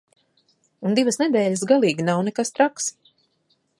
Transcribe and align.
Un 0.91 0.95
divas 0.99 1.21
nedēļas 1.23 1.65
galīgi 1.73 2.07
nav 2.07 2.25
nekas 2.31 2.53
traks. 2.57 2.89